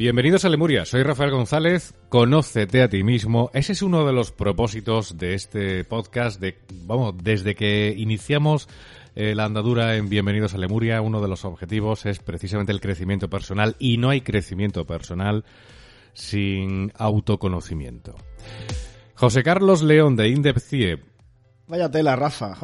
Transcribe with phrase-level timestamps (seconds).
[0.00, 3.50] Bienvenidos a Lemuria, soy Rafael González, conócete a ti mismo.
[3.52, 6.56] Ese es uno de los propósitos de este podcast, de,
[6.86, 8.66] vamos, desde que iniciamos
[9.14, 13.28] eh, la andadura en Bienvenidos a Lemuria, uno de los objetivos es precisamente el crecimiento
[13.28, 15.44] personal y no hay crecimiento personal
[16.14, 18.14] sin autoconocimiento.
[19.16, 21.09] José Carlos León de Indepcie
[21.70, 22.56] Vaya tela, Rafa.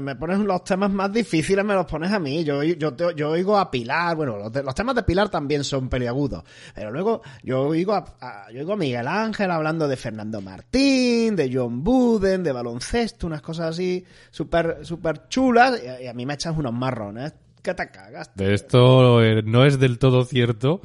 [0.00, 2.42] Me, pones los temas más difíciles, me los pones a mí.
[2.42, 4.16] Yo, yo, yo oigo a Pilar.
[4.16, 6.42] Bueno, los, los, temas de Pilar también son peliagudos.
[6.74, 11.50] Pero luego yo oigo a, yo oigo a Miguel Ángel hablando de Fernando Martín, de
[11.54, 15.80] John Buden, de baloncesto, unas cosas así súper super chulas.
[16.02, 17.32] Y, a mí me echas unos marrones.
[17.62, 18.32] ¿Qué te cagas?
[18.38, 20.80] Esto eh, no es del todo cierto.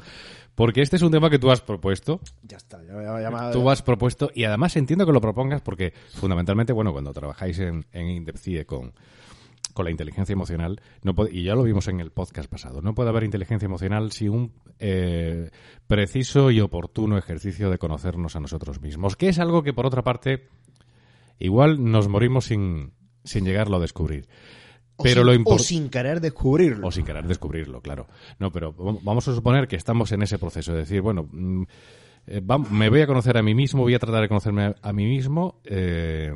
[0.58, 2.18] Porque este es un tema que tú has propuesto.
[2.42, 5.92] Ya está, ya, ya, ya Tú has propuesto, y además entiendo que lo propongas porque
[6.14, 8.92] fundamentalmente, bueno, cuando trabajáis en, en Indepcie con,
[9.72, 12.92] con la inteligencia emocional, no puede, y ya lo vimos en el podcast pasado, no
[12.92, 15.52] puede haber inteligencia emocional sin un eh,
[15.86, 20.02] preciso y oportuno ejercicio de conocernos a nosotros mismos, que es algo que, por otra
[20.02, 20.48] parte,
[21.38, 24.26] igual nos morimos sin, sin llegarlo a descubrir.
[25.00, 26.88] O Pero sin, lo o sin querer descubrirlo.
[26.88, 28.08] O sin querer descubrirlo, claro.
[28.40, 31.62] No, pero vamos a suponer que estamos en ese proceso de decir, bueno, mm,
[32.26, 34.92] eh, me voy a conocer a mí mismo, voy a tratar de conocerme a, a
[34.92, 36.32] mí mismo, eh,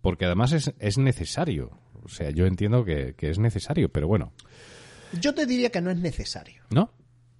[0.00, 1.70] porque además es, es, necesario.
[2.02, 4.32] O sea, yo entiendo que, que, es necesario, pero bueno.
[5.20, 6.64] Yo te diría que no es necesario.
[6.70, 6.90] ¿No?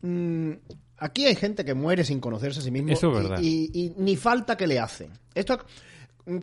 [0.03, 0.53] Mm,
[0.99, 2.93] aquí hay gente que muere sin conocerse a sí mismo.
[2.93, 3.41] Eso es verdad.
[3.43, 5.11] Y, y, y ni falta que le hacen.
[5.35, 5.59] Esto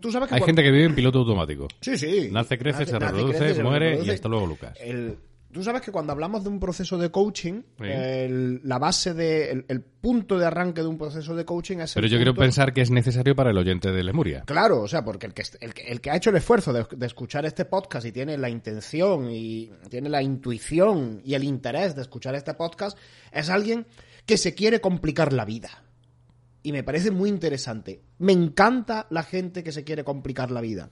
[0.02, 0.46] Tú sabes que Hay cuando...
[0.46, 1.68] gente que vive en piloto automático.
[1.82, 2.30] Sí, sí.
[2.32, 4.12] Nace, crece, nace, se reproduce, crece, se muere reproduce.
[4.12, 4.78] y hasta luego, Lucas.
[4.80, 5.18] El...
[5.52, 7.84] Tú sabes que cuando hablamos de un proceso de coaching, Sí.
[7.86, 11.94] el- la base de, el, el punto de arranque de un proceso de coaching es
[11.94, 14.42] Pero el yo quiero pensar que es necesario para el oyente de Lemuria.
[14.48, 16.88] Claro, o sea, porque el que, el, que- el que ha hecho el esfuerzo de,
[16.98, 21.96] de escuchar este podcast y tiene la intención y tiene la intuición y el interés
[21.96, 22.98] de escuchar este podcast
[23.32, 23.86] es alguien
[24.26, 25.83] que se quiere complicar la vida.
[26.64, 28.02] Y me parece muy interesante.
[28.20, 30.90] Me encanta la gente que se quiere complicar la vida.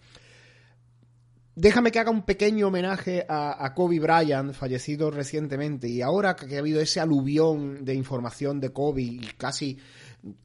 [1.55, 6.55] Déjame que haga un pequeño homenaje a, a Kobe Bryant, fallecido recientemente, y ahora que
[6.55, 9.77] ha habido ese aluvión de información de Kobe y casi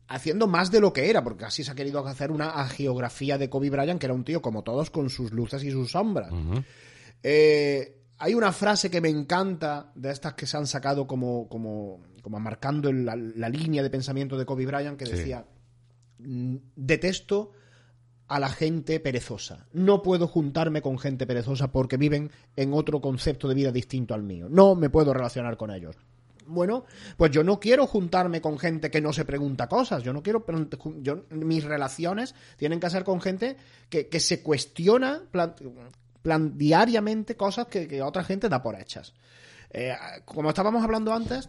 [0.08, 3.50] haciendo más de lo que era, porque así se ha querido hacer una geografía de
[3.50, 6.32] Kobe Bryant, que era un tío como todos con sus luces y sus sombras.
[7.22, 12.00] Eh, hay una frase que me encanta de estas que se han sacado como, como,
[12.26, 15.44] como marcando la, la línea de pensamiento de Kobe Bryant que decía,
[16.18, 17.52] "Mm, detesto
[18.26, 19.68] a la gente perezosa.
[19.72, 24.24] No puedo juntarme con gente perezosa porque viven en otro concepto de vida distinto al
[24.24, 24.48] mío.
[24.50, 25.94] No me puedo relacionar con ellos.
[26.48, 26.84] Bueno,
[27.16, 30.02] pues yo no quiero juntarme con gente que no se pregunta cosas.
[30.02, 30.44] Yo no quiero.
[31.02, 33.56] Yo, mis relaciones tienen que ser con gente
[33.88, 35.54] que, que se cuestiona plan,
[36.22, 39.14] plan- diariamente cosas que, que otra gente da por hechas.
[39.70, 39.94] Eh,
[40.24, 41.48] como estábamos hablando antes,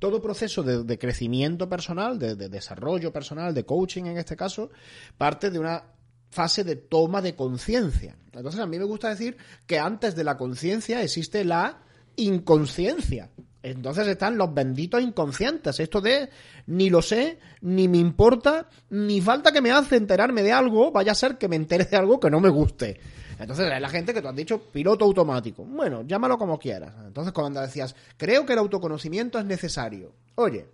[0.00, 4.70] todo proceso de, crecimiento personal, de, de desarrollo personal, de coaching en este caso,
[5.16, 5.84] parte de una
[6.30, 8.16] fase de toma de conciencia.
[8.32, 9.36] Entonces a mí me gusta decir
[9.66, 11.82] que antes de la conciencia existe la
[12.16, 13.30] inconsciencia.
[13.62, 15.78] Entonces están los benditos inconscientes.
[15.80, 16.30] Esto de
[16.66, 21.12] ni lo sé, ni me importa, ni falta que me hace enterarme de algo, vaya
[21.12, 22.98] a ser que me entere de algo que no me guste.
[23.38, 25.64] Entonces es la gente que tú has dicho piloto automático.
[25.64, 26.94] Bueno, llámalo como quieras.
[27.06, 30.12] Entonces cuando decías, creo que el autoconocimiento es necesario.
[30.36, 30.66] Oye,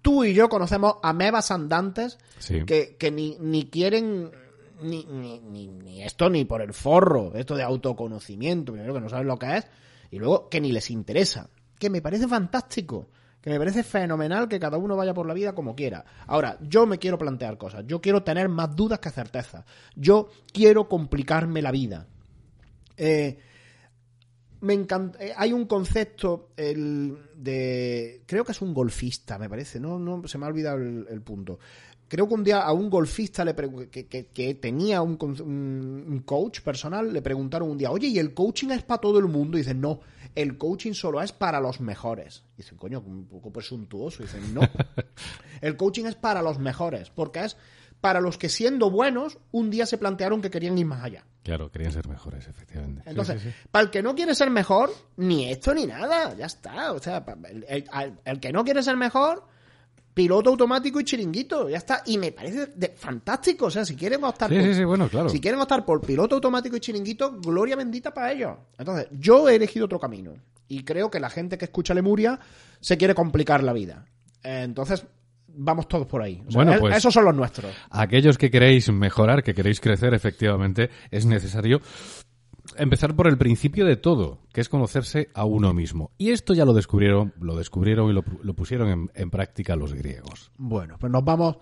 [0.00, 2.64] tú y yo conocemos amebas andantes Sí.
[2.64, 4.30] que, que ni, ni quieren
[4.80, 9.08] ni, ni, ni, ni esto ni por el forro, esto de autoconocimiento, primero que no
[9.08, 9.66] saben lo que es,
[10.10, 11.48] y luego que ni les interesa.
[11.82, 13.08] Que me parece fantástico,
[13.40, 16.04] que me parece fenomenal que cada uno vaya por la vida como quiera.
[16.28, 19.64] Ahora, yo me quiero plantear cosas, yo quiero tener más dudas que certezas,
[19.96, 22.06] yo quiero complicarme la vida.
[22.96, 23.36] Eh,
[24.60, 25.18] me encanta.
[25.24, 28.22] eh, Hay un concepto el de.
[28.26, 29.80] Creo que es un golfista, me parece.
[29.80, 31.58] No, no se me ha olvidado el, el punto.
[32.12, 33.54] Creo que un día a un golfista le
[33.90, 38.34] que, que- que tenía un, un- coach personal le preguntaron un día, oye, ¿y el
[38.34, 39.56] coaching es para todo el mundo?
[39.56, 40.00] Y dicen, no,
[40.34, 42.44] el coaching solo es para los mejores.
[42.52, 44.22] Y dicen, coño, un poco presuntuoso.
[44.22, 44.60] Y dicen, no,
[45.62, 47.56] el coaching es para los mejores, porque es
[48.02, 51.24] para los que siendo buenos, un día se plantearon que querían ir más allá.
[51.44, 53.04] Claro, querían ser mejores, efectivamente.
[53.06, 53.54] Entonces, sí, sí.
[53.70, 56.92] para el que no quiere ser mejor, ni esto ni nada, ya está.
[56.92, 57.24] O sea,
[58.26, 59.44] el que no quiere ser mejor,
[60.14, 62.02] piloto automático y chiringuito, ya está.
[62.06, 63.66] Y me parece de- fantástico.
[63.66, 65.28] O sea, si quieren optar Sí, por, sí, sí, bueno, claro.
[65.28, 68.56] si quieren optar por piloto automático y chiringuito, gloria bendita para ellos.
[68.78, 70.34] Entonces, yo he elegido otro camino.
[70.68, 72.38] Y creo que la gente que escucha Lemuria
[72.80, 74.06] se quiere complicar la vida.
[74.42, 75.04] Entonces,
[75.54, 76.42] vamos todos por ahí.
[76.46, 77.72] O sea, Bueno, e- pues- esos son los nuestros.
[77.90, 81.80] Aquellos que queréis mejorar, que queréis crecer, efectivamente, es necesario
[82.76, 86.10] empezar por el principio de todo, que es conocerse a uno mismo.
[86.18, 89.94] Y esto ya lo descubrieron, lo descubrieron y lo, lo pusieron en, en práctica los
[89.94, 90.50] griegos.
[90.56, 91.56] Bueno, pues nos vamos,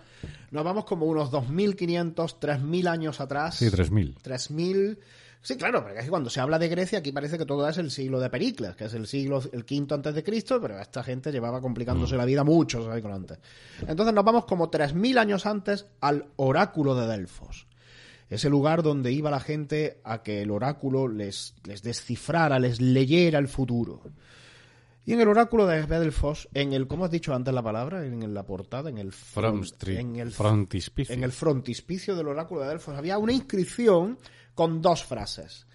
[0.51, 3.55] nos vamos como unos 2.500, 3.000 años atrás.
[3.55, 4.15] Sí, 3.000.
[4.21, 4.99] 3000.
[5.43, 7.77] Sí, claro, porque es que cuando se habla de Grecia aquí parece que todo es
[7.79, 11.03] el siglo de Pericles, que es el siglo el quinto antes de Cristo, pero esta
[11.03, 13.39] gente llevaba complicándose la vida muchos años antes.
[13.87, 17.65] Entonces nos vamos como 3000 años antes al oráculo de Delfos.
[18.31, 23.37] Ese lugar donde iba la gente a que el oráculo les, les descifrara, les leyera
[23.37, 24.01] el futuro.
[25.05, 28.05] Y en el oráculo de Delfos, en el, ¿cómo has dicho antes la palabra?
[28.05, 31.13] En la portada, en el front- Frontstri- en el frontispicio.
[31.13, 34.17] en el frontispicio del oráculo de Delfos había una inscripción
[34.55, 35.67] con dos frases.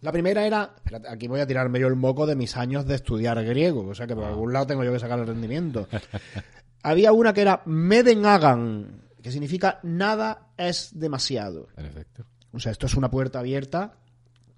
[0.00, 2.94] La primera era, espérate, aquí voy a tirarme yo el moco de mis años de
[2.94, 5.88] estudiar griego, o sea que por algún lado tengo yo que sacar el rendimiento.
[6.82, 11.68] había una que era Meden hagan, que significa nada es demasiado.
[11.76, 12.24] En efecto.
[12.50, 13.98] O sea, esto es una puerta abierta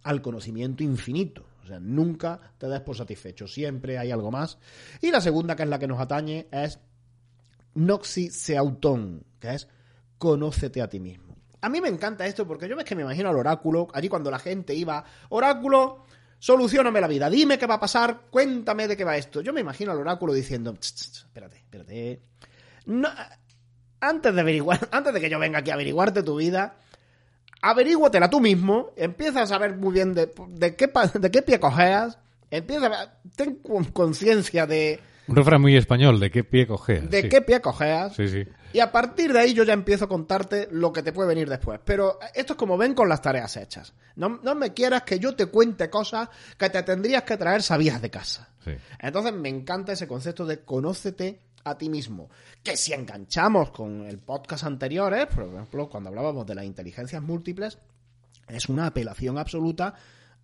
[0.05, 1.45] al conocimiento infinito.
[1.65, 4.59] O sea, nunca te des por satisfecho, siempre hay algo más.
[5.03, 6.79] Y la segunda, que es la que nos atañe, es
[7.75, 9.67] Noxi Seautón, que es
[10.19, 11.35] conócete a ti mismo.
[11.63, 14.31] A mí me encanta esto porque yo ves que me imagino al oráculo, allí cuando
[14.31, 16.05] la gente iba, oráculo,
[16.39, 19.41] solucioname la vida, dime qué va a pasar, cuéntame de qué va esto.
[19.41, 22.23] Yo me imagino al oráculo diciendo, "Ch, ch, ch, espérate, espérate.
[22.87, 23.09] No,
[24.01, 26.75] antes de averiguar, antes de que yo venga aquí a averiguarte tu vida,
[27.63, 32.19] averíguatela tú mismo, empieza a saber muy bien de, de qué, de qué pie cojeas,
[32.51, 37.09] empieza a, ten con- conciencia de, Un refrán muy español, ¿de qué pie cojeas?
[37.11, 37.29] de sí.
[37.29, 38.45] qué pie cojeas, Sí, sí.
[38.73, 41.49] y a partir de ahí yo ya empiezo a contarte lo que te puede venir
[41.51, 41.81] después.
[41.85, 43.93] Pero esto es como ven con las tareas hechas.
[44.17, 48.01] No, no me quieras que yo te cuente cosas que te tendrías que traer sabidas
[48.01, 48.49] de casa.
[48.65, 48.73] Sí.
[48.99, 52.29] Entonces me encanta ese concepto de conócete a ti mismo.
[52.63, 55.27] Que si enganchamos con el podcast anterior, ¿eh?
[55.27, 57.79] por ejemplo, cuando hablábamos de las inteligencias múltiples,
[58.49, 59.95] es una apelación absoluta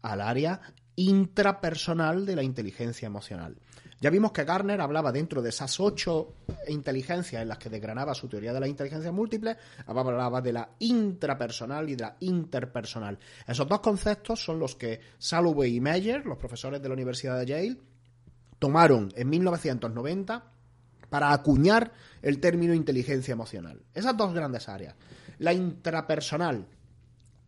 [0.03, 0.61] al área
[0.97, 3.57] intrapersonal de la inteligencia emocional.
[4.01, 6.35] Ya vimos que Garner hablaba dentro de esas ocho
[6.69, 11.89] inteligencias en las que desgranaba su teoría de la inteligencia múltiple, hablaba de la intrapersonal
[11.89, 13.19] y de la interpersonal.
[13.47, 17.47] Esos dos conceptos son los que Salovey y Meyer, los profesores de la Universidad de
[17.47, 17.79] Yale,
[18.59, 20.45] tomaron en 1990
[21.09, 23.83] para acuñar el término inteligencia emocional.
[23.95, 24.95] Esas dos grandes áreas.
[25.39, 26.67] La intrapersonal.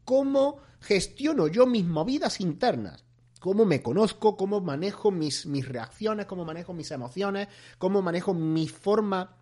[0.05, 3.05] ¿Cómo gestiono yo mis movidas internas?
[3.41, 4.37] ¿Cómo me conozco?
[4.37, 6.27] ¿Cómo manejo mis, mis reacciones?
[6.27, 7.49] ¿Cómo manejo mis emociones?
[7.79, 9.37] ¿Cómo manejo mi forma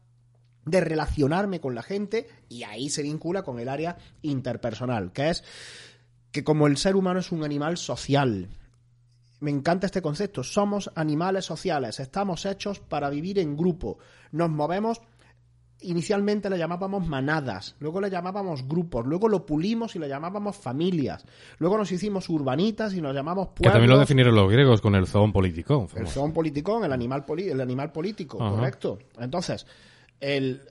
[0.65, 2.29] de relacionarme con la gente?
[2.49, 5.45] Y ahí se vincula con el área interpersonal, que es
[6.31, 8.49] que como el ser humano es un animal social,
[9.47, 10.43] me encanta este concepto.
[10.43, 13.99] Somos animales sociales, estamos hechos para vivir en grupo.
[14.33, 15.01] Nos movemos,
[15.83, 21.25] inicialmente le llamábamos manadas, luego le llamábamos grupos, luego lo pulimos y le llamábamos familias,
[21.59, 23.73] luego nos hicimos urbanitas y nos llamamos Que pueblos.
[23.75, 25.87] también lo definieron los griegos con el zoón político.
[25.95, 28.51] El zoon politicón, el animal, poli- el animal político, Ajá.
[28.57, 28.99] correcto.
[29.21, 29.65] Entonces,
[30.19, 30.63] el,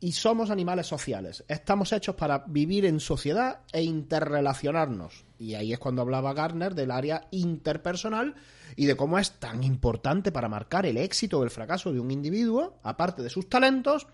[0.00, 1.44] y somos animales sociales.
[1.48, 5.24] Estamos hechos para vivir en sociedad e interrelacionarnos.
[5.38, 8.34] Y ahí es cuando hablaba Garner del área interpersonal
[8.76, 12.10] y de cómo es tan importante para marcar el éxito o el fracaso de un
[12.10, 14.06] individuo, aparte de sus talentos,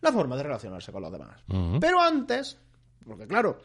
[0.00, 1.42] la forma de relacionarse con los demás.
[1.80, 2.58] Pero antes,
[3.04, 3.58] porque claro,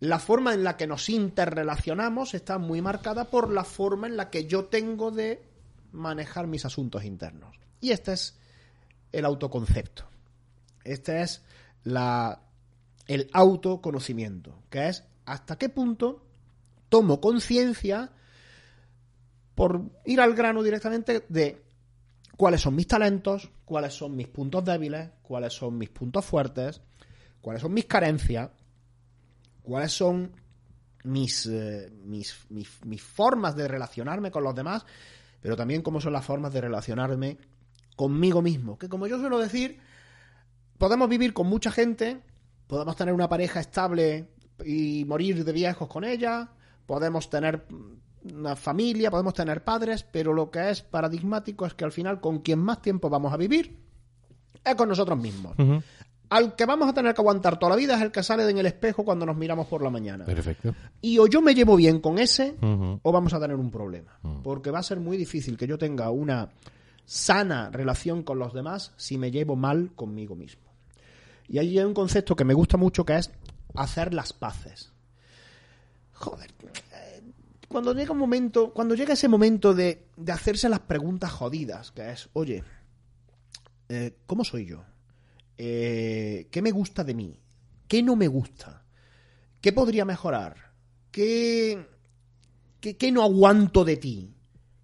[0.00, 4.30] la forma en la que nos interrelacionamos está muy marcada por la forma en la
[4.30, 5.42] que yo tengo de
[5.92, 7.58] manejar mis asuntos internos.
[7.80, 8.38] Y este es
[9.12, 10.04] el autoconcepto.
[10.86, 11.42] Esta es
[11.84, 12.42] la,
[13.06, 16.22] el autoconocimiento, que es hasta qué punto
[16.88, 18.12] tomo conciencia,
[19.54, 21.62] por ir al grano directamente, de
[22.36, 26.80] cuáles son mis talentos, cuáles son mis puntos débiles, cuáles son mis puntos fuertes,
[27.40, 28.50] cuáles son mis carencias,
[29.62, 30.32] cuáles son
[31.04, 34.84] mis, eh, mis, mis, mis formas de relacionarme con los demás,
[35.40, 37.38] pero también cómo son las formas de relacionarme
[37.96, 38.78] conmigo mismo.
[38.78, 39.80] Que como yo suelo decir,
[40.78, 42.20] podemos vivir con mucha gente,
[42.66, 44.28] podemos tener una pareja estable
[44.64, 46.50] y morir de viejos con ella,
[46.86, 47.66] podemos tener
[48.34, 52.40] una familia, podemos tener padres, pero lo que es paradigmático es que al final con
[52.40, 53.78] quien más tiempo vamos a vivir
[54.64, 55.54] es con nosotros mismos.
[56.28, 58.58] Al que vamos a tener que aguantar toda la vida es el que sale en
[58.58, 60.24] el espejo cuando nos miramos por la mañana.
[60.24, 60.74] Perfecto.
[61.00, 64.18] Y o yo me llevo bien con ese o vamos a tener un problema.
[64.42, 66.48] Porque va a ser muy difícil que yo tenga una
[67.04, 70.65] sana relación con los demás si me llevo mal conmigo mismo.
[71.48, 73.30] Y ahí hay un concepto que me gusta mucho que es
[73.74, 74.92] hacer las paces.
[76.12, 76.50] Joder.
[76.92, 77.22] eh,
[77.68, 82.10] Cuando llega un momento, cuando llega ese momento de, de hacerse las preguntas jodidas, que
[82.10, 82.64] es, oye,
[83.88, 84.84] eh, ¿cómo soy yo?
[85.58, 87.38] Eh, ¿Qué me gusta de mí?
[87.88, 88.84] ¿Qué no me gusta?
[89.60, 90.72] ¿Qué podría mejorar?
[91.10, 91.86] ¿Qué,
[92.80, 94.34] qué, qué no aguanto de ti?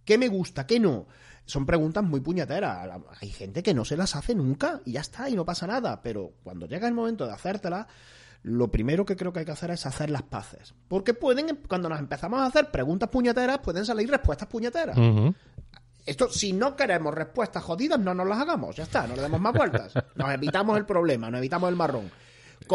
[0.04, 0.66] ¿Qué me gusta?
[0.66, 1.07] ¿Qué no?
[1.44, 2.88] Son preguntas muy puñeteras.
[3.20, 6.00] Hay gente que no se las hace nunca y ya está, y no pasa nada.
[6.02, 7.87] Pero cuando llega el momento de hacértelas,
[8.44, 10.75] lo primero que creo que hay que hacer es hacer las paces.
[10.88, 14.96] Porque pueden, cuando nos empezamos a hacer preguntas puñeteras, pueden salir respuestas puñeteras.
[16.04, 18.75] Esto, si no queremos respuestas jodidas, no nos las hagamos.
[18.75, 19.94] Ya está, no le demos más vueltas.
[20.16, 22.11] Nos evitamos el problema, nos evitamos el marrón.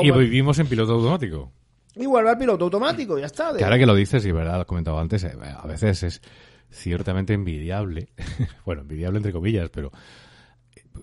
[0.01, 1.51] Y vivimos en piloto automático.
[1.95, 3.51] y vuelve al piloto automático, ya está.
[3.51, 6.03] de- Que ahora que lo dices, y verdad, lo has comentado antes, eh, a veces
[6.03, 6.21] es
[6.71, 8.09] ciertamente envidiable,
[8.65, 9.91] bueno, envidiable entre comillas, pero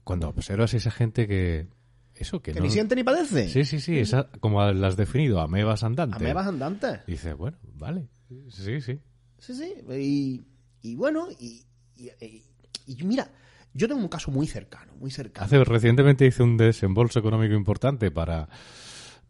[0.05, 1.69] cuando observas a esa gente que...
[2.15, 2.67] Eso, que, que no...
[2.67, 3.49] ni siente ni padece.
[3.49, 6.21] Sí, sí, sí, esa, como las has definido, amebas andantes.
[6.21, 7.01] Amebas andantes.
[7.07, 8.09] Dices, bueno, vale,
[8.51, 9.01] sí, sí.
[9.39, 9.75] Sí, sí.
[9.99, 10.43] Y,
[10.81, 11.65] y bueno, y,
[11.97, 12.43] y- y-
[12.87, 13.29] y mira,
[13.73, 15.45] yo tengo un caso muy cercano, muy cercano.
[15.47, 18.49] Hace recientemente hice un desembolso económico importante para,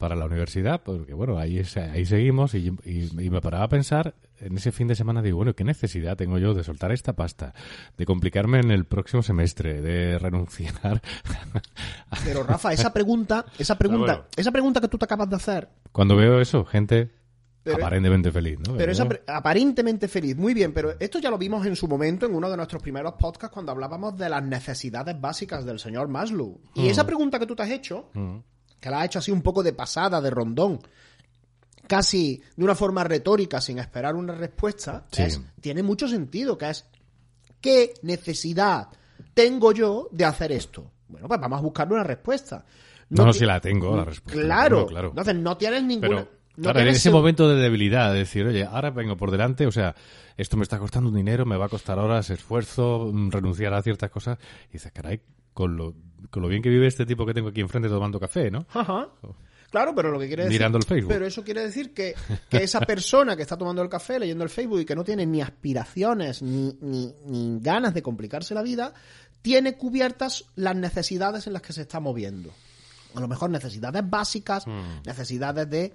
[0.05, 3.69] para la universidad, porque bueno, ahí, es- ahí seguimos y, y- y me paraba a
[3.71, 7.15] pensar en ese fin de semana, digo, bueno, ¿qué necesidad tengo yo de soltar esta
[7.15, 7.55] pasta,
[7.97, 11.01] de complicarme en el próximo semestre, de renunciar?
[12.25, 14.29] Pero Rafa, esa pregunta, esa pregunta, Ah, bueno.
[14.37, 17.11] esa pregunta que tú te acabas de hacer, Cuando veo eso, gente
[17.63, 18.77] Pero- aparentemente feliz, ¿no?
[18.77, 22.35] pero pre- aparentemente feliz, muy bien, pero esto ya lo vimos en su momento en
[22.35, 26.61] uno de nuestros primeros podcasts cuando hablábamos de las necesidades básicas del señor Maslow.
[26.75, 26.87] Y Mm.
[26.91, 28.11] esa pregunta que tú te has hecho,
[28.85, 30.79] que la has hecho así un poco de pasada, de rondón,
[31.87, 35.23] casi de una forma retórica, sin esperar una respuesta, Sí.
[35.23, 36.85] es- tiene mucho sentido, que es
[37.63, 38.89] ¿qué necesidad
[39.33, 40.91] tengo yo de hacer esto?
[41.09, 42.63] Bueno, pues vamos a buscarle una respuesta.
[43.09, 44.39] No, no, si la tengo, la respuesta.
[44.43, 45.09] la Claro, tengo, claro.
[45.09, 46.09] Entonces no tienes ninguna.
[46.09, 49.67] Pero, no claro, en ese momento de debilidad, de decir, oye, ahora vengo por delante,
[49.67, 49.95] o sea,
[50.37, 54.11] esto me está costando dinero, me va a costar horas, esfuerzo, mm, renunciar a ciertas
[54.11, 54.39] cosas,
[54.69, 55.21] y dices, caray,
[55.55, 55.95] con lo,
[56.31, 58.67] con lo bien que vive este tipo que tengo aquí enfrente tomando café, ¿no?
[58.75, 59.09] Ajá.
[59.71, 60.59] Claro, pero lo que quiere decir.
[60.59, 61.13] Mirando el Facebook.
[61.13, 62.15] Pero eso quiere decir que,
[62.49, 65.27] que esa persona que está tomando el café, leyendo el Facebook y que no tiene
[65.27, 68.93] ni aspiraciones ni, ni, ni ganas de complicarse la vida,
[69.43, 72.51] tiene cubiertas las necesidades en las que se está moviendo.
[73.17, 75.03] A lo mejor necesidades básicas, Hmm.
[75.07, 75.93] necesidades de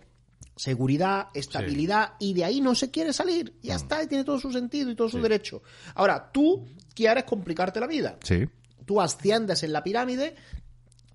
[0.55, 3.53] seguridad, estabilidad, y de ahí no se quiere salir.
[3.61, 5.61] Ya está, y tiene todo su sentido y todo su derecho.
[5.95, 8.45] Ahora, tú quieres complicarte la vida Sí.
[8.89, 10.33] Tú asciendes en la pirámide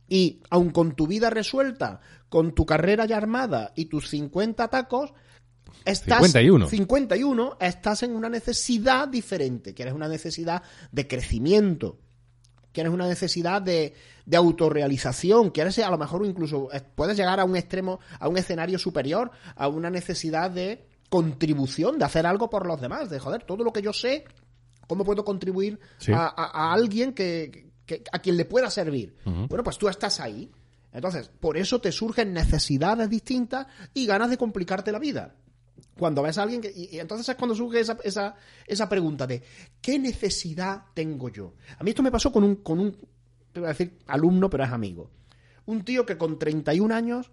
[0.09, 5.13] y aun con tu vida resuelta, con tu carrera ya armada y tus 50 tacos,
[5.85, 6.69] estás 51.
[6.69, 10.63] 51, estás en una necesidad diferente, quieres una necesidad
[10.93, 11.99] de crecimiento,
[12.71, 17.45] quieres una necesidad de, de autorrealización, quieres a lo mejor incluso eh, puedes llegar a
[17.45, 22.69] un extremo, a un escenario superior, a una necesidad de contribución, de hacer algo por
[22.69, 24.27] los demás, de joder, todo lo que yo sé,
[24.89, 26.13] ¿cómo puedo contribuir Sí.
[26.13, 29.17] a, a- a alguien que, que- a quien le pueda servir?
[29.25, 30.51] Bueno, pues tú estás ahí.
[30.93, 35.35] Entonces, por eso te surgen necesidades distintas y ganas de complicarte la vida.
[35.99, 36.73] Cuando ves a alguien que...
[36.75, 38.37] Y, y entonces es cuando surge esa, esa,
[38.67, 39.43] esa pregunta de
[39.81, 41.55] ¿qué necesidad tengo yo?
[41.79, 42.93] A mí esto me pasó con un, con un,
[43.53, 45.11] te voy a decir alumno, pero es amigo.
[45.67, 47.31] Un tío que con 31 años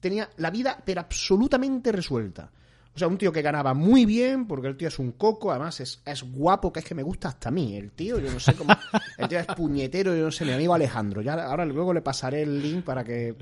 [0.00, 2.50] tenía la vida pero absolutamente resuelta.
[2.94, 5.80] O sea, un tío que ganaba muy bien, porque el tío es un coco, además
[5.80, 7.76] es, es guapo, que es que me gusta hasta a mí.
[7.76, 8.72] El tío, yo no sé cómo.
[9.18, 11.20] El tío es puñetero, yo no sé, mi amigo Alejandro.
[11.20, 13.34] Ya, ahora luego le pasaré el link para que.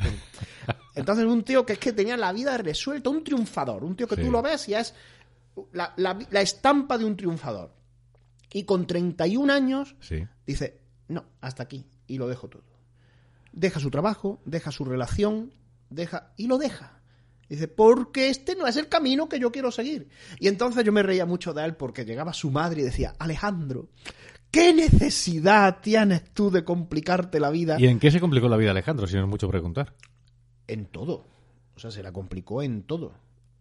[0.94, 3.84] Entonces, un tío que es que tenía la vida resuelta, un triunfador.
[3.84, 4.22] Un tío que Sí.
[4.22, 4.94] tú lo ves y es
[5.72, 7.74] la, la- la estampa de un triunfador.
[8.54, 10.26] Y con 31 años Sí.
[10.46, 12.64] dice, no, hasta aquí, y lo dejo todo.
[13.52, 15.52] Deja su trabajo, deja su relación,
[15.90, 17.01] deja, y lo deja.
[17.52, 20.08] Dice, porque este no es el camino que yo quiero seguir.
[20.40, 23.90] Y entonces yo me reía mucho de él porque llegaba su madre y decía, Alejandro,
[24.50, 27.76] ¿qué necesidad tienes tú de complicarte la vida?
[27.78, 29.94] ¿Y en qué se complicó la vida Alejandro, si no es mucho preguntar?
[30.66, 31.26] En todo.
[31.76, 33.12] O sea, se la complicó en todo.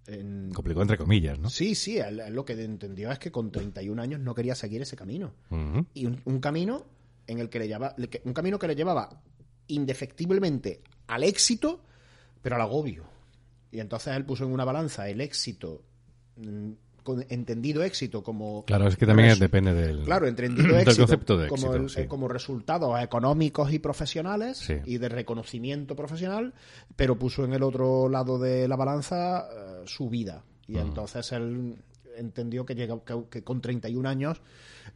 [0.07, 0.53] En...
[0.53, 1.49] Complicó entre comillas, ¿no?
[1.49, 5.33] Sí, sí, lo que entendió es que con 31 años no quería seguir ese camino.
[5.93, 6.85] Y un, un camino
[7.27, 7.93] en el que le llevaba,
[8.23, 9.21] un camino que le llevaba
[9.67, 11.81] indefectiblemente al éxito,
[12.41, 13.19] pero al agobio.
[13.71, 15.81] Y entonces él puso en una balanza el éxito,
[16.37, 16.71] mm,
[17.03, 21.37] con entendido éxito como Claro, es que también depende del, Claro, entendido del éxito, concepto
[21.37, 21.75] de como, éxito.
[21.83, 22.07] el- sí.
[22.07, 24.75] como resultados económicos y profesionales Sí.
[24.85, 26.53] y de reconocimiento profesional,
[26.95, 30.43] pero puso en el otro lado de la balanza eh, su vida.
[30.67, 31.75] Y entonces él
[32.15, 34.41] entendió que, llega, que, que con 31 años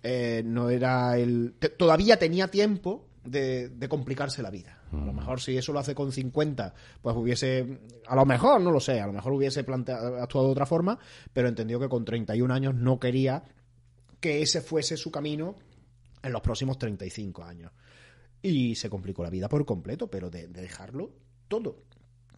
[0.03, 1.55] eh, no era el...
[1.77, 4.79] todavía tenía tiempo de, de complicarse la vida.
[4.91, 8.71] A lo mejor si eso lo hace con 50, pues hubiese, a lo mejor, no
[8.71, 10.97] lo sé, a lo mejor hubiese plantea- actuado de otra forma,
[11.33, 13.43] pero entendió que con 31 años no quería
[14.21, 15.55] que ese fuese su camino
[16.23, 17.71] en los próximos 35 años.
[18.41, 21.11] Y se complicó la vida por completo, pero de, de dejarlo
[21.47, 21.83] todo,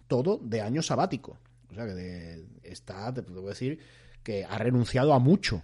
[0.07, 1.37] todo de año sabático.
[1.69, 3.79] O sea que de- está, te puedo decir,
[4.23, 5.61] que ha renunciado a mucho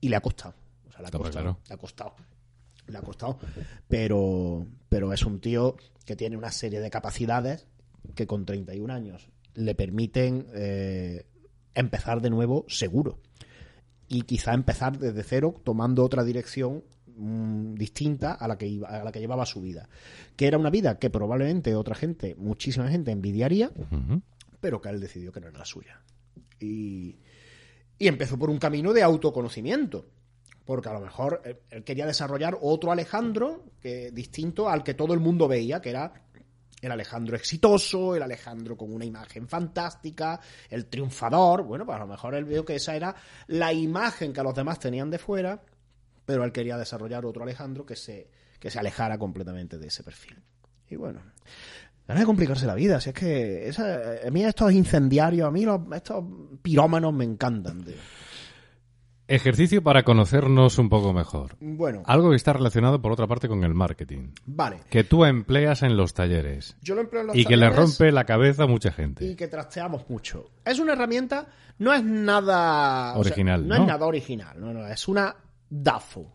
[0.00, 0.54] y le ha costado.
[0.88, 1.32] O sea, le ha costado.
[1.44, 1.58] claro.
[1.68, 2.14] Le ha costado.
[2.88, 3.38] Le ha costado.
[3.86, 7.66] Pero, pero es un tío que tiene una serie de capacidades
[8.14, 11.26] que con 31 años le permiten eh,
[11.74, 13.18] empezar de nuevo seguro.
[14.08, 16.84] Y quizá empezar desde cero tomando otra dirección
[17.16, 19.88] mm, distinta a la, que iba, a la que llevaba su vida.
[20.36, 23.70] Que era una vida que probablemente otra gente, muchísima gente, envidiaría,
[24.60, 26.00] pero que él decidió que no era la suya.
[26.60, 27.16] Y,
[27.98, 30.06] y empezó por un camino de autoconocimiento.
[30.68, 35.14] Porque a lo mejor él, él quería desarrollar otro Alejandro que, distinto al que todo
[35.14, 36.12] el mundo veía, que era
[36.82, 41.62] el Alejandro exitoso, el Alejandro con una imagen fantástica, el triunfador.
[41.62, 43.14] Bueno, pues a lo mejor él vio que esa era
[43.46, 45.62] la imagen que los demás tenían de fuera,
[46.26, 48.28] pero él quería desarrollar otro Alejandro que se,
[48.60, 50.36] que se alejara completamente de ese perfil.
[50.90, 51.22] Y bueno,
[52.06, 53.00] ganas de complicarse la vida.
[53.00, 56.22] Si es que esa- a mí estos incendiarios, a mí estos
[56.60, 57.82] pirómanos me encantan.
[57.84, 57.94] tío.
[59.28, 61.56] Ejercicio para conocernos un poco mejor.
[61.60, 64.30] Bueno, Algo que está relacionado, por otra parte, con el marketing.
[64.46, 64.80] vale.
[64.90, 66.76] Que tú empleas en los talleres.
[66.80, 68.92] Yo lo empleo en los Y que le talleres rompe la cabeza a mucha y
[68.92, 69.36] gente.
[69.36, 70.50] que trasteamos mucho.
[70.64, 71.46] Es una herramienta,
[71.78, 73.82] no es nada o sea, Original, no, ¿no?
[73.82, 75.36] es nada original, no, no, es una
[75.68, 76.32] DAFO,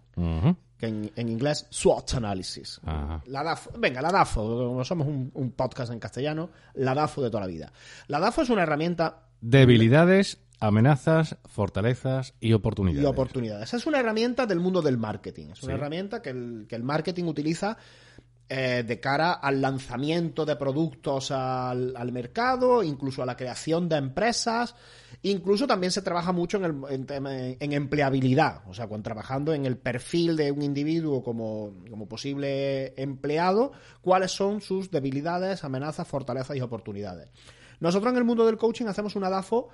[0.78, 2.80] que en, en inglés SWOT Analysis.
[2.86, 3.24] Ajá.
[3.26, 7.30] La DAFO, venga, la DAFO, como somos un, un podcast en castellano, la DAFO de
[7.32, 7.74] toda la vida.
[8.08, 13.04] La DAFO es una herramienta Debilidades, amenazas, fortalezas y oportunidades.
[13.04, 13.74] y oportunidades.
[13.74, 15.48] Es una herramienta del mundo del marketing.
[15.52, 15.78] Es una Sí.
[15.80, 17.78] herramienta que el, que el marketing utiliza
[18.50, 23.96] eh, de cara al lanzamiento de productos al, al mercado, incluso a la creación de
[23.96, 24.76] empresas.
[25.24, 29.78] Incluso también se trabaja mucho en, el- en empleabilidad, o sea, cuando trabajando en el
[29.78, 33.72] perfil de un individuo como, como posible empleado,
[34.02, 37.30] cuáles son sus debilidades, amenazas, fortalezas y oportunidades.
[37.80, 39.70] Nosotros en el mundo del coaching hacemos una DAFO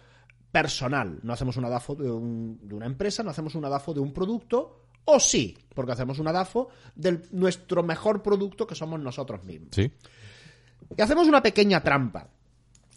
[0.52, 4.00] personal, no hacemos una DAFO de, un- de una empresa, no hacemos una DAFO de
[4.00, 9.44] un producto, o sí, porque hacemos una DAFO de nuestro mejor producto que somos nosotros
[9.44, 9.70] mismos.
[9.74, 9.92] Sí.
[10.98, 12.30] Y hacemos una pequeña trampa.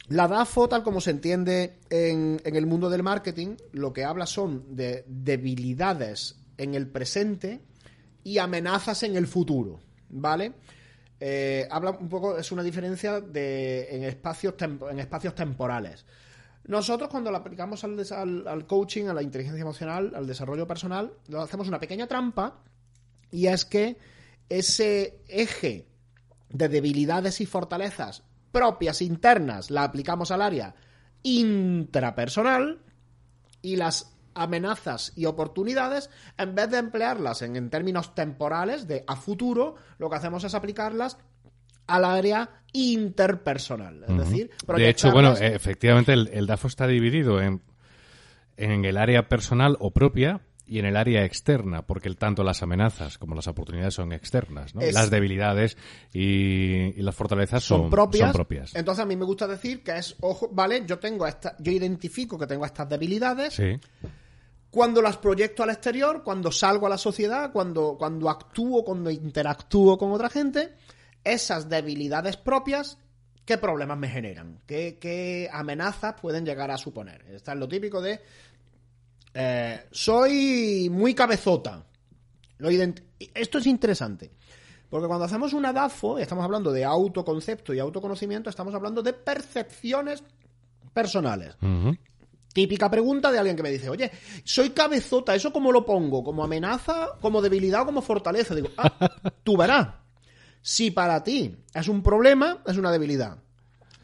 [0.09, 4.27] La DAFO, tal como se entiende en, en el mundo del marketing, lo que habla
[4.27, 7.61] son de debilidades en el presente
[8.25, 10.53] y amenazas en el futuro, ¿vale?
[11.21, 16.05] Eh, habla un poco, es una diferencia de, en, espacios en espacios temporales.
[16.64, 21.68] Nosotros cuando lo aplicamos al, coaching, a la inteligencia emocional, al desarrollo personal, lo hacemos
[21.68, 22.62] una pequeña trampa
[23.31, 23.98] y es que
[24.48, 25.88] ese eje
[26.48, 28.22] de debilidades y fortalezas
[28.53, 30.75] propias internas la aplicamos al área
[31.22, 32.83] intrapersonal
[33.62, 39.75] y las amenazas y oportunidades, en vez de emplearlas en términos temporales de a futuro,
[39.98, 41.18] lo que hacemos es aplicarlas
[41.87, 44.05] al área interpersonal.
[44.09, 47.62] Es decir, de hecho, bueno, efectivamente el, el DAFO está dividido en,
[48.57, 53.18] en el área personal o propia y en el área externa, porque tanto las amenazas
[53.18, 54.81] como las oportunidades son externas, ¿no?
[54.81, 55.77] Es- Las debilidades
[56.14, 58.29] y, y las fortalezas son, son propias.
[58.29, 58.75] son propias.
[58.75, 62.38] Entonces a mí me gusta decir que es, ojo, vale, yo tengo esta, yo identifico
[62.38, 63.79] que tengo estas debilidades, Sí.
[64.71, 69.99] cuando las proyecto al exterior, cuando salgo a la sociedad, cuando, cuando actúo, cuando interactúo
[69.99, 70.73] con otra gente,
[71.24, 72.98] esas debilidades propias,
[73.44, 74.61] ¿qué problemas me generan?
[74.66, 77.24] ¿Qué, qué amenazas pueden llegar a suponer?
[77.30, 78.20] Está es lo típico de,
[79.35, 81.85] eh, soy muy cabezota.
[82.58, 82.68] Lo
[83.35, 84.30] Esto es interesante,
[84.88, 90.22] Porque cuando hacemos una DAFO, estamos hablando de autoconcepto y autoconocimiento, estamos hablando de percepciones
[90.92, 91.56] personales.
[92.52, 94.11] Típica pregunta de alguien que me dice, oye,
[94.44, 96.22] soy cabezota, ¿eso cómo lo pongo?
[96.22, 98.54] ¿Como amenaza, como debilidad o como fortaleza?
[98.54, 99.11] Digo, ah,
[99.42, 99.88] tú verás.
[100.62, 103.37] Si para ti es un problema, es una debilidad.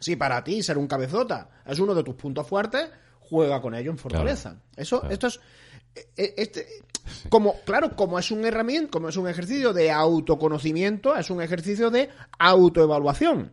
[0.00, 2.88] Si para ti ser un cabezota es uno de tus puntos fuertes,
[3.20, 4.56] juega con ello en fortaleza.
[4.76, 5.40] Eso, esto es.
[6.16, 6.66] eh, Este,
[7.28, 11.90] como, claro, como es un herramienta, como es un ejercicio de autoconocimiento, es un ejercicio
[11.90, 13.52] de autoevaluación.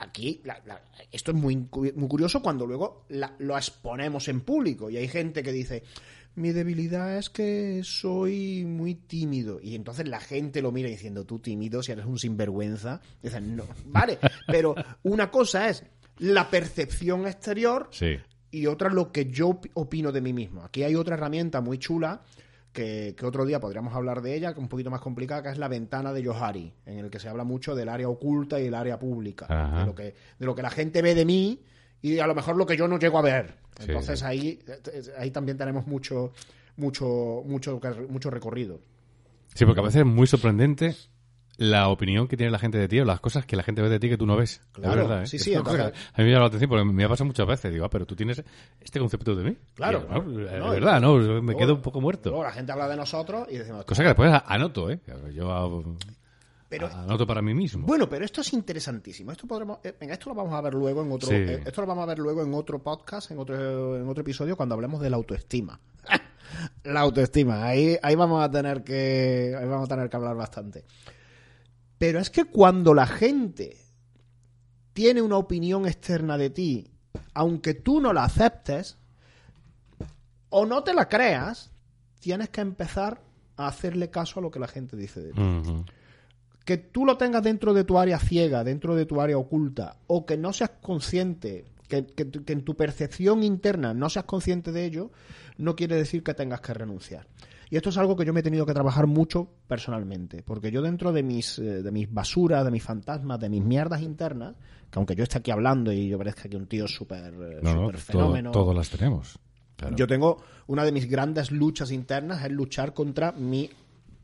[0.00, 0.80] Aquí, la- la-
[1.10, 5.42] esto es muy, muy curioso cuando luego la- lo exponemos en público y hay gente
[5.42, 5.82] que dice,
[6.38, 9.60] mi debilidad es que soy muy tímido.
[9.62, 13.00] Y entonces la gente lo mira diciendo, tú tímido, si eres un sinvergüenza.
[13.22, 15.84] Y dicen, no, vale, pero una cosa es
[16.18, 18.16] la percepción exterior Sí.
[18.50, 20.62] y otra lo que yo op- opino de mí mismo.
[20.64, 22.22] Aquí hay otra herramienta muy chula
[22.72, 25.48] que, que otro día podríamos hablar de ella, que es un poquito más complicada, que
[25.50, 28.66] es la ventana de Johari, en el que se habla mucho del área oculta y
[28.66, 29.46] el área pública,
[29.80, 31.60] de lo, que, de lo que la gente ve de mí
[32.02, 33.54] y a lo mejor lo que yo no llego a ver.
[33.80, 34.24] Entonces sí.
[34.24, 34.58] ahí
[35.18, 36.32] ahí también tenemos mucho
[36.76, 38.80] mucho mucho mucho recorrido.
[39.54, 40.94] Sí, porque a veces es muy sorprendente
[41.56, 43.88] la opinión que tiene la gente de ti o las cosas que la gente ve
[43.88, 44.60] de ti que tú no ves.
[44.70, 45.26] Claro, verdad, ¿eh?
[45.26, 47.72] sí, sí, entonces- a mí me llama la atención porque me ha pasado muchas veces.
[47.72, 48.40] Digo, ah, pero tú tienes
[48.80, 49.56] este concepto de mí.
[49.74, 51.16] Claro, yo, no, No, verdad, ¿no?
[51.16, 52.30] Me luego- quedo un poco muerto.
[52.30, 55.00] Luego la gente habla de nosotros y decimos, Cosa que después anoto, ¿eh?
[55.34, 55.68] Yo ah,
[56.68, 57.86] pero anoto para mí mismo.
[57.86, 59.32] Bueno, pero esto es interesantísimo.
[59.32, 61.34] Esto podremos, eh, venga, esto lo vamos a ver luego en otro, Sí.
[61.34, 64.56] eh, esto lo vamos a ver luego en otro podcast, en otro, en otro episodio
[64.56, 65.80] cuando hablemos de la autoestima.
[66.84, 70.84] la autoestima, ahí, ahí vamos a tener que, ahí vamos a tener que hablar bastante.
[71.96, 73.76] Pero es que cuando la gente
[74.92, 76.90] tiene una opinión externa de ti,
[77.34, 78.98] aunque tú no la aceptes
[80.50, 81.70] o no te la creas,
[82.20, 83.20] tienes que empezar
[83.56, 85.40] a hacerle caso a lo que la gente dice de ti.
[86.68, 90.26] Que tú lo tengas dentro de tu área ciega, dentro de tu área oculta, o
[90.26, 94.70] que no seas consciente, que, que tu- que en tu percepción interna no seas consciente
[94.70, 95.10] de ello,
[95.56, 97.26] no quiere decir que tengas que renunciar.
[97.70, 100.82] Y esto es algo que yo me he tenido que trabajar mucho personalmente, porque yo
[100.82, 104.54] dentro de mis, eh, de mis basuras, de mis fantasmas, de mis mierdas internas,
[104.90, 107.74] que aunque yo esté aquí hablando y yo parezca que un tío súper eh, No,
[107.74, 109.38] no, súper todo- fenómeno, todos las tenemos.
[109.76, 109.96] Claro.
[109.96, 113.70] yo tengo una de mis grandes luchas internas es luchar contra mi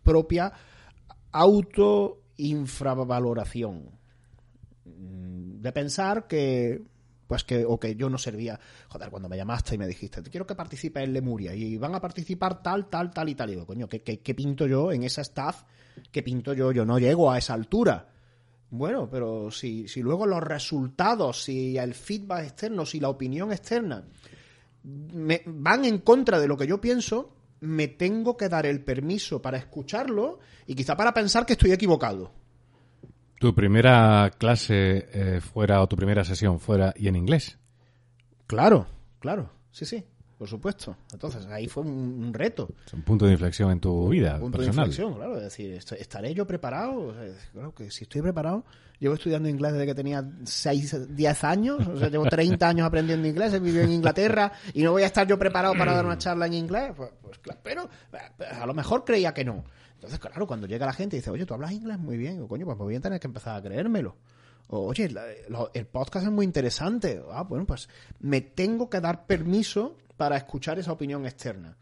[0.02, 0.52] propia
[1.32, 2.23] auto-infravaloración.
[4.84, 6.82] Mm, De pensar que,
[7.26, 8.58] pues que, o que yo no servía.
[8.88, 11.94] Joder, cuando me llamaste y me dijiste, te quiero que participe en Lemuria y van
[11.94, 13.48] a participar tal, tal, tal y tal.
[13.50, 15.62] Y digo, coño, ¿qué, qué, qué pinto yo en esa staff?
[16.10, 16.72] ¿Qué pinto yo?
[16.72, 18.10] Yo no llego a esa altura.
[18.70, 24.04] Bueno, pero si, si luego los resultados, si el feedback externo, si la opinión externa
[24.84, 27.32] me, van en contra de lo que yo pienso,
[27.64, 32.32] me tengo que dar el permiso para escucharlo y quizá para pensar que estoy equivocado.
[33.40, 37.58] ¿Tu primera clase eh, fuera o tu primera sesión fuera y en inglés?
[38.46, 38.86] Claro,
[39.18, 40.04] claro, sí, sí,
[40.44, 40.94] por supuesto.
[41.10, 41.88] Entonces ahí fue un,
[42.26, 42.68] un reto.
[42.86, 44.88] Es un punto de inflexión en tu vida punto de personal.
[44.88, 45.36] inflexión, claro.
[45.38, 47.00] Es decir, est- ¿estaré yo preparado?
[47.08, 48.62] O sea, claro que si estoy preparado,
[48.98, 53.26] llevo estudiando inglés desde que tenía 6, 10 años, o sea, llevo 30 años aprendiendo
[53.26, 56.18] inglés, he vivido en Inglaterra y no voy a estar yo preparado para dar una
[56.18, 56.92] charla en inglés.
[56.94, 59.64] Pues, pues claro, pero eh, a lo mejor creía que no.
[59.94, 62.46] Entonces, claro, cuando llega la gente y dice, oye, tú hablas inglés muy bien, o
[62.48, 64.16] coño, pues me voy a tener que empezar a creérmelo.
[64.68, 67.22] O, oye, la- lo- el podcast es muy interesante.
[67.30, 67.86] Ah, bueno, pues
[68.20, 71.76] me tengo que dar permiso para escuchar esa opinión externa.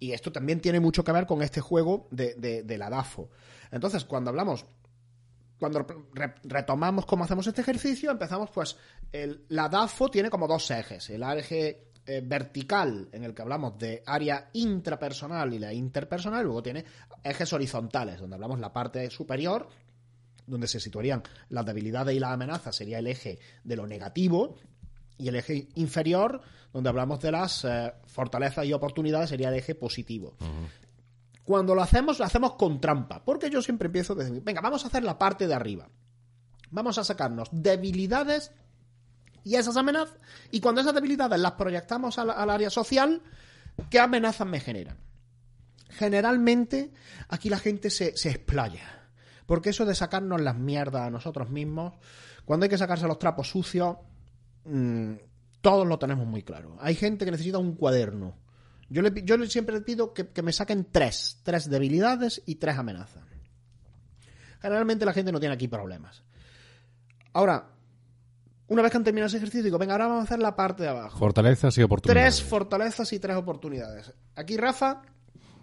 [0.00, 3.30] Y esto también tiene mucho que ver con este juego de, la DAFO.
[3.70, 4.64] Entonces, cuando hablamos,
[5.60, 8.76] cuando re- retomamos cómo hacemos este ejercicio, empezamos pues,
[9.12, 11.08] el- la DAFO tiene como dos ejes.
[11.10, 16.64] El eje eh, vertical, en el que hablamos de área intrapersonal y la interpersonal, luego
[16.64, 16.84] tiene
[17.22, 19.68] ejes horizontales, donde hablamos la parte superior,
[20.48, 24.56] donde se situarían las debilidades y las amenazas, sería el eje de lo negativo,
[25.18, 26.40] y el eje inferior,
[26.72, 30.36] donde hablamos de las eh, fortalezas y oportunidades, sería el eje positivo.
[31.44, 34.88] Cuando lo hacemos, lo hacemos con trampa, porque yo siempre empiezo desde, venga, vamos a
[34.88, 35.88] hacer la parte de arriba.
[36.70, 38.52] Vamos a sacarnos debilidades
[39.44, 40.16] y esas amenazas,
[40.50, 43.22] y cuando esas debilidades las proyectamos al, al área social,
[43.88, 44.98] ¿qué amenazas me generan?
[45.88, 46.92] Generalmente
[47.28, 49.10] aquí la gente se, se explaya.
[49.46, 51.94] Porque eso de sacarnos las mierdas a nosotros mismos,
[52.44, 53.96] cuando hay que sacarse los trapos sucios,
[54.64, 55.12] mm,
[55.60, 56.76] todos lo tenemos muy claro.
[56.80, 58.36] Hay gente que necesita un cuaderno.
[58.90, 62.78] Yo, le, yo siempre le pido que, que me saquen tres, tres debilidades y tres
[62.78, 63.24] amenazas.
[64.60, 66.22] Generalmente la gente no tiene aquí problemas.
[67.32, 67.68] Ahora,
[68.68, 70.82] una vez que han terminado ese ejercicio, digo, venga, ahora vamos a hacer la parte
[70.82, 71.18] de abajo.
[71.18, 72.36] Fortalezas y oportunidades.
[72.36, 74.12] Tres fortalezas y tres oportunidades.
[74.34, 75.02] Aquí, Rafa,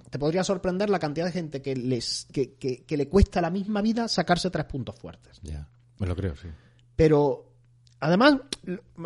[0.10, 3.50] te podría sorprender la cantidad de gente que, les, que, que- que le cuesta la
[3.50, 5.40] misma vida sacarse tres puntos fuertes.
[5.44, 5.68] Ya,
[6.00, 6.48] me lo creo, sí.
[6.96, 7.52] Pero
[8.00, 8.36] además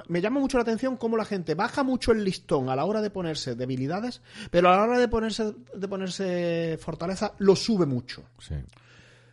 [0.07, 3.01] me llama mucho la atención cómo la gente baja mucho el listón a la hora
[3.01, 4.21] de ponerse debilidades,
[4.51, 8.23] pero a la hora de ponerse, de ponerse fortaleza lo sube mucho.
[8.39, 8.55] sí.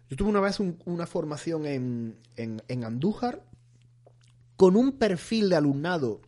[0.08, 3.42] Yo tuve una vez un- una formación en, en, en Andújar
[4.56, 6.20] con un perfil de alumnado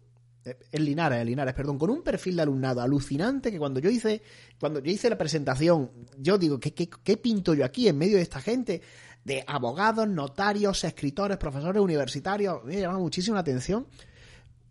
[0.44, 3.88] eh, en Linares, en Linares, perdón, con un perfil de alumnado alucinante que cuando yo
[3.88, 4.20] hice
[4.58, 8.16] cuando yo hice la presentación, yo digo, ¿qué, qué, qué pinto yo aquí en medio
[8.16, 8.82] de esta gente?
[9.28, 13.86] De abogados, notarios, escritores, profesores universitarios, me llama muchísimo la atención.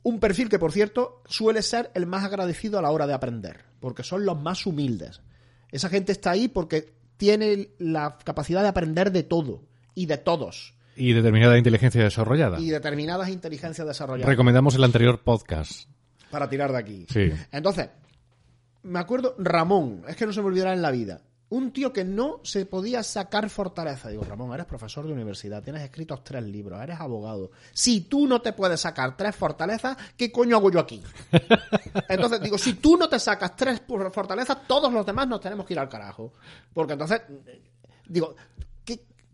[0.04, 3.65] Un perfil que, por cierto, suele ser el más agradecido a la hora de aprender,
[3.80, 5.22] porque son los más humildes.
[5.72, 9.63] Esa gente está ahí porque tiene la capacidad de aprender de todo
[9.96, 12.60] y de todos Y determinada inteligencia desarrollada.
[12.60, 15.89] y determinadas inteligencias desarrolladas Recomendamos el anterior podcast.
[16.32, 17.06] para tirar de aquí.
[17.10, 17.32] Sí.
[17.52, 17.89] Entonces,
[18.84, 21.22] me acuerdo, Ramón, es que no se me olvidará en la vida.
[21.50, 24.10] Un tío que no se podía sacar fortaleza.
[24.10, 27.52] Digo, Ramón, eres profesor de universidad, tienes escritos tres libros, eres abogado.
[27.72, 31.02] Si tú no te puedes sacar tres fortalezas, ¿qué coño hago yo aquí?
[32.10, 33.82] Entonces, digo, si tú no te sacas tres
[34.12, 36.34] fortalezas, todos los demás nos tenemos que ir al carajo.
[36.74, 37.22] Porque entonces,
[38.08, 38.67] digo, ¿qué-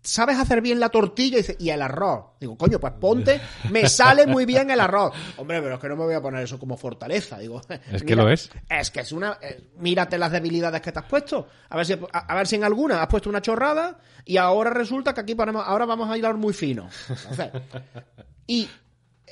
[0.04, 1.38] ¿sabes hacer bien la tortilla?
[1.38, 2.26] Y, dice, y el arroz.
[2.40, 3.40] Digo, coño, pues ponte,
[3.72, 5.14] me sale muy bien el arroz.
[5.38, 7.38] Hombre, pero es que no me voy a poner eso como fortaleza.
[7.40, 7.62] Digo,
[7.92, 8.52] Es que lo es.
[8.70, 9.38] Es que es una.
[9.42, 11.48] eh, mírate las debilidades que te has puesto.
[11.70, 14.70] A ver si, a, a ver si en alguna has puesto una chorrada y ahora
[14.70, 15.64] resulta que aquí ponemos.
[15.66, 16.90] Ahora vamos a hilar muy fino.
[17.10, 17.50] Entonces,
[18.48, 18.70] y,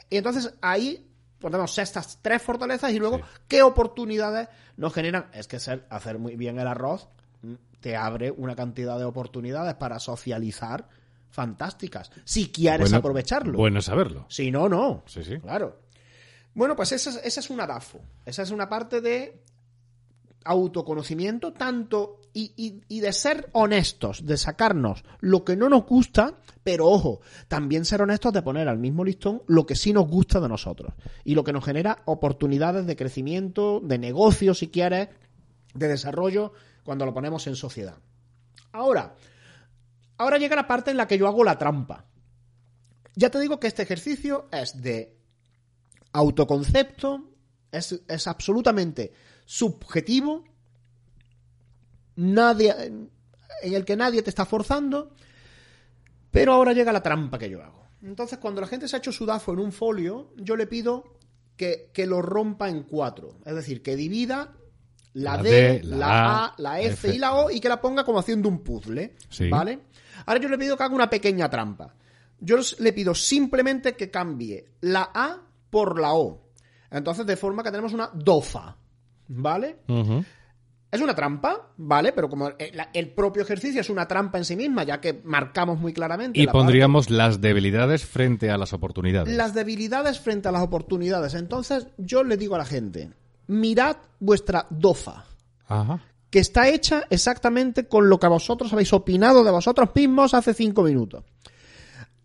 [0.09, 1.07] y entonces ahí
[1.39, 5.25] ponemos estas tres fortalezas y luego qué oportunidades nos generan.
[5.33, 7.07] Es que ser, hacer muy bien el arroz
[7.81, 10.87] te abre una cantidad de oportunidades para socializar
[11.29, 12.11] fantásticas.
[12.23, 13.57] Si quieres Bueno- aprovecharlo.
[13.57, 14.25] Bueno saberlo.
[14.29, 15.03] Si no, no.
[15.07, 15.37] Sí, sí.
[15.39, 15.79] Claro.
[16.53, 17.99] Bueno, pues esa es, esa es una DAFO.
[18.25, 19.41] Esa es una parte de
[20.43, 26.39] autoconocimiento, tanto y, y- y de ser honestos, de sacarnos lo que no nos gusta,
[26.63, 30.39] pero ojo, también ser honestos de poner al mismo listón lo que sí nos gusta
[30.39, 35.09] de nosotros y lo que nos genera oportunidades de crecimiento, de negocio, si quieres,
[35.73, 36.53] de desarrollo,
[36.83, 37.97] cuando lo ponemos en sociedad.
[38.71, 39.15] Ahora,
[40.17, 42.05] ahora llega la parte en la que yo hago la trampa.
[43.15, 45.17] Ya te digo que este ejercicio es de
[46.13, 47.29] autoconcepto,
[47.71, 49.13] es, es absolutamente
[49.45, 50.45] subjetivo,
[52.15, 55.13] nadie, en el que nadie te está forzando,
[56.31, 57.89] pero ahora llega la trampa que yo hago.
[58.01, 61.19] Entonces, cuando la gente se ha hecho su DAFO en un folio, yo le pido
[61.55, 63.37] que, que lo rompa en cuatro.
[63.45, 64.55] Es decir, que divida
[65.13, 67.15] la, La D, D, la, la A, la F, F.
[67.15, 69.15] y la O y que la ponga como haciendo un puzzle.
[69.29, 69.49] Sí.
[69.49, 69.79] ¿Vale?
[70.25, 71.93] Ahora yo le pido que haga una pequeña trampa.
[72.39, 75.37] Yo le pido simplemente que cambie la A
[75.69, 76.49] por la O.
[76.89, 78.75] Entonces, de forma que tenemos una dofa.
[79.27, 79.77] ¿Vale?
[80.91, 82.11] Es una trampa, ¿vale?
[82.11, 85.21] Pero como el, la- el propio ejercicio es una trampa en sí misma, ya que
[85.23, 86.37] marcamos muy claramente.
[86.39, 89.33] Y la pondríamos las debilidades frente a las oportunidades.
[89.37, 91.33] las debilidades frente a las oportunidades.
[91.35, 93.11] Entonces, yo le digo a la gente:
[93.51, 95.25] mirad vuestra dofa.
[95.67, 96.01] Ajá.
[96.29, 100.81] que está hecha exactamente con lo que vosotros habéis opinado de vosotros mismos hace cinco
[100.83, 101.23] minutos.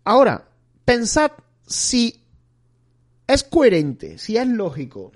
[0.05, 0.47] Ahora,
[0.85, 1.31] pensad
[1.65, 2.23] si
[3.27, 5.11] es coherente, si es lógico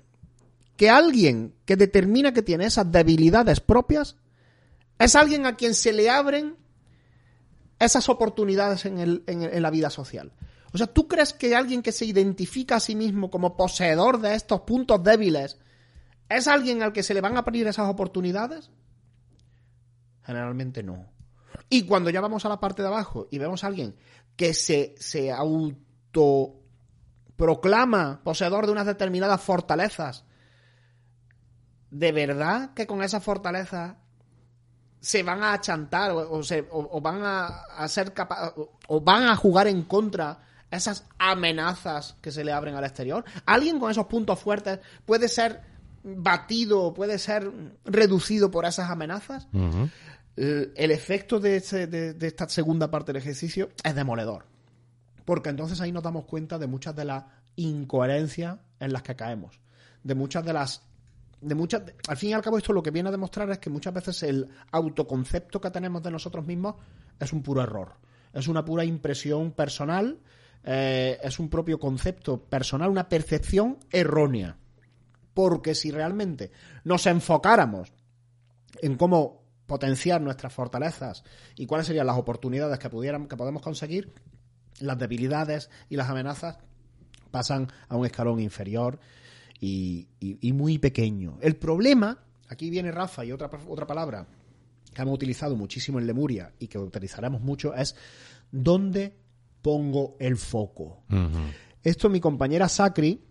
[0.76, 4.18] que alguien que determina que tiene esas debilidades propias
[5.00, 6.56] es alguien a quien se le abren
[7.80, 10.34] esas oportunidades en, el- en- en la vida social.
[10.74, 14.36] O sea, ¿tú crees que alguien que se identifica a sí mismo como poseedor de
[14.36, 15.58] estos puntos débiles
[16.38, 18.72] es alguien al que se le van a abrir esas oportunidades?
[20.24, 21.10] Generalmente no.
[21.70, 23.96] Y cuando ya vamos a la parte de abajo y vemos a alguien
[24.36, 30.26] que se, se autoproclama poseedor de unas determinadas fortalezas,
[31.90, 33.96] ¿de verdad que con esas fortalezas
[35.00, 39.36] se van a achantar o, se- o- van a, ser capa- o, o van a
[39.36, 40.40] jugar en contra
[40.70, 43.26] esas amenazas que se le abren al exterior?
[43.46, 45.71] ¿Alguien con esos puntos fuertes puede ser
[46.04, 47.52] batido, puede ser
[47.86, 49.48] reducido por esas amenazas?
[49.54, 49.90] Ujú.
[50.36, 54.46] el, el efecto de, ese- de- de esta segunda parte del ejercicio es demoledor.
[55.26, 57.24] Porque entonces ahí nos damos cuenta de muchas de las
[57.56, 59.60] incoherencias en las que caemos.
[60.04, 60.82] De muchas de las.
[61.42, 63.70] De muchas, al fin y al cabo, esto lo que viene a demostrar es que
[63.72, 66.76] muchas veces el autoconcepto que tenemos de nosotros mismos
[67.20, 67.94] es un puro error.
[68.32, 70.20] Es una pura impresión personal,
[70.64, 74.58] eh, es un propio concepto personal, una percepción errónea.
[75.34, 76.52] Porque si realmente
[76.84, 77.94] nos enfocáramos
[78.82, 81.24] en cómo potenciar nuestras fortalezas
[81.56, 84.14] y cuáles serían las oportunidades que pudieran que podemos conseguir,
[84.80, 86.58] las debilidades y las amenazas
[87.30, 89.00] pasan a un escalón inferior
[89.60, 91.38] y, y- y muy pequeño.
[91.42, 92.18] El problema,
[92.50, 94.26] aquí viene Rafa y otra, otra palabra
[94.94, 97.96] que hemos utilizado muchísimo en Lemuria y que utilizaremos mucho es
[98.52, 99.16] ¿dónde
[99.62, 101.04] pongo el foco?
[101.84, 103.22] Esto mi compañera Sacri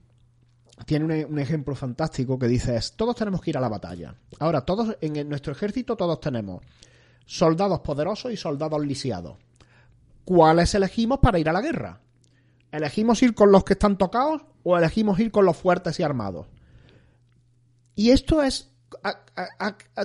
[0.87, 4.15] tiene un, ejemplo fantástico que dice es, todos tenemos que ir a la batalla.
[4.39, 6.63] Ahora, todos en nuestro ejército todos tenemos
[7.27, 9.37] soldados poderosos y soldados lisiados.
[10.25, 12.01] ¿Cuáles elegimos para ir a la guerra?
[12.73, 16.47] ¿Elegimos ir con los que están tocados o elegimos ir con los fuertes y armados?
[17.95, 18.71] Y esto es...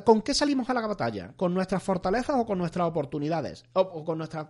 [0.03, 1.33] ¿Con qué salimos a la batalla?
[1.35, 3.63] ¿Con nuestras fortalezas o con nuestras oportunidades?
[3.73, 4.47] O con nuestras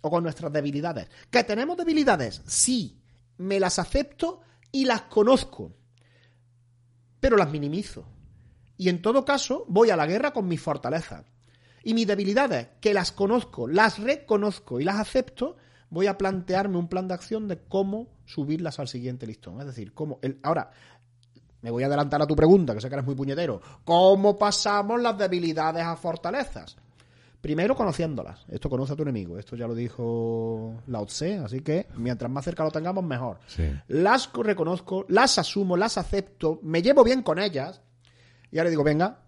[0.00, 1.08] o con nuestras debilidades.
[1.30, 2.42] ¿Que tenemos debilidades?
[2.46, 3.00] Sí,
[3.38, 4.40] me las acepto
[4.72, 5.72] y las conozco,
[7.20, 8.04] pero las minimizo.
[8.76, 11.24] Y en todo caso, voy a la guerra con mis fortalezas.
[11.82, 15.56] Y mis debilidades, que las conozco, las reconozco y las acepto,
[15.90, 19.60] voy a plantearme un plan de acción de cómo subirlas al siguiente listón.
[19.60, 20.18] Es decir, cómo...
[20.22, 20.70] El, ahora,
[21.62, 23.60] me voy a adelantar a tu pregunta, que sé que eres muy puñetero.
[23.84, 26.76] ¿Cómo pasamos las debilidades a fortalezas?
[27.40, 28.44] Primero conociéndolas.
[28.48, 29.38] Esto conoce a tu enemigo.
[29.38, 33.38] Esto ya lo dijo Lao Tse, así que mientras más cerca lo tengamos, mejor.
[33.46, 33.62] Sí.
[33.88, 37.80] Las co- reconozco, las asumo, las acepto, me llevo bien con ellas.
[38.50, 39.20] Y ahora digo, venga,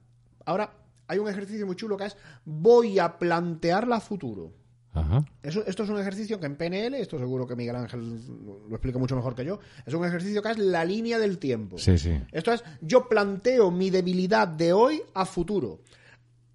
[0.45, 0.73] ahora
[1.07, 4.53] hay un ejercicio muy chulo que es voy a plantearla a futuro.
[4.93, 5.25] Ajá.
[5.45, 8.27] Eso, esto es un ejercicio que en PNL, esto seguro que Miguel Ángel
[8.69, 11.79] lo explica mucho mejor que yo, es un ejercicio que es la línea del tiempo.
[11.79, 12.21] Sí, sí.
[12.33, 15.79] Esto es, yo planteo mi debilidad de hoy a futuro.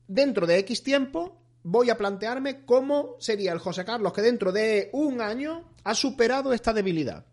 [0.08, 4.89] Dentro de X tiempo voy a plantearme cómo sería el José Carlos que dentro de
[4.93, 7.25] un año ha superado esta debilidad.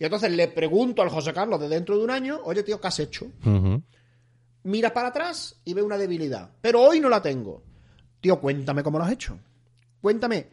[0.00, 2.88] Y entonces le pregunto al José Carlos de dentro de un año, oye tío, ¿qué
[2.88, 3.30] has hecho?
[4.64, 6.50] Mira para atrás y ve una debilidad.
[6.60, 7.62] Pero hoy no la tengo.
[8.20, 9.38] Tío, cuéntame cómo lo has hecho.
[10.00, 10.48] Cuéntame,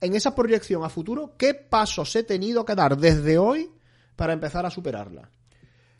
[0.00, 3.70] en esa proyección a futuro, ¿qué pasos he tenido que dar desde hoy
[4.16, 5.30] para empezar a superarla?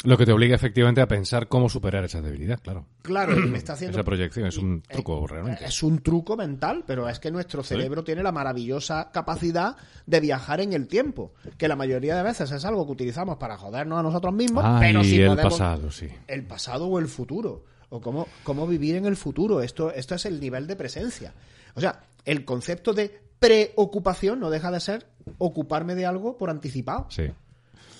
[0.02, 2.86] Lo que te obliga efectivamente a pensar cómo superar esa debilidad, claro.
[3.02, 3.98] Claro, y me está haciendo...
[3.98, 5.62] Esa proyección es un Eh, truco realmente.
[5.64, 10.62] Es un truco mental, pero es que nuestro cerebro tiene la maravillosa capacidad de viajar
[10.62, 14.02] en el tiempo, que la mayoría de veces es algo que utilizamos para jodernos a
[14.02, 16.08] nosotros mismos, Ah, pero si el podemos pasado, sí.
[16.28, 19.60] el pasado o el futuro, o cómo, cómo vivir en el futuro.
[19.60, 21.34] Esto, esto es el nivel de presencia.
[21.74, 25.06] O sea, el concepto de preocupación no deja de ser
[25.38, 27.06] ocuparme de algo por anticipado.
[27.10, 27.24] Sí.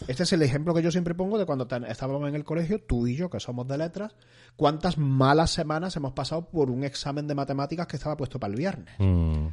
[0.09, 3.07] Este es el ejemplo que yo siempre pongo de cuando estábamos en el colegio, tú
[3.07, 4.15] y yo, que somos de letras,
[4.57, 8.59] cuántas malas semanas hemos pasado por un examen de matemáticas que estaba puesto para el
[8.59, 8.95] viernes.
[8.99, 9.49] Mm,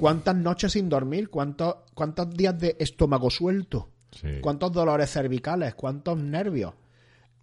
[0.00, 4.40] Cuántas noches sin dormir, cuántos, cuántos días de estómago suelto, sí.
[4.40, 6.74] cuántos dolores cervicales, cuántos nervios.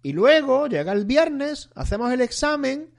[0.02, 2.90] Y luego llega el viernes, hacemos el examen